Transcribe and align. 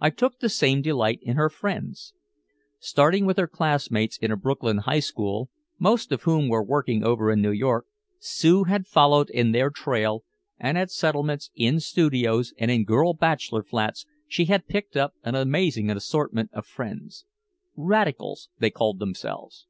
I 0.00 0.10
took 0.10 0.40
the 0.40 0.48
same 0.48 0.82
delight 0.82 1.20
in 1.22 1.36
her 1.36 1.48
friends. 1.48 2.12
Starting 2.80 3.24
with 3.24 3.36
her 3.38 3.46
classmates 3.46 4.18
in 4.18 4.32
a 4.32 4.36
Brooklyn 4.36 4.78
high 4.78 4.98
school, 4.98 5.48
most 5.78 6.10
of 6.10 6.24
whom 6.24 6.48
were 6.48 6.60
working 6.60 7.04
over 7.04 7.30
in 7.30 7.40
New 7.40 7.52
York, 7.52 7.86
Sue 8.18 8.64
had 8.64 8.88
followed 8.88 9.30
in 9.30 9.52
their 9.52 9.70
trail, 9.70 10.24
and 10.58 10.76
at 10.76 10.90
settlements, 10.90 11.52
in 11.54 11.78
studios 11.78 12.52
and 12.58 12.68
in 12.68 12.82
girl 12.82 13.14
bachelor 13.14 13.62
flats 13.62 14.06
she 14.26 14.46
had 14.46 14.66
picked 14.66 14.96
up 14.96 15.14
an 15.22 15.36
amazing 15.36 15.88
assortment 15.88 16.50
of 16.52 16.66
friends. 16.66 17.24
"Radicals," 17.76 18.48
they 18.58 18.70
called 18.70 18.98
themselves. 18.98 19.68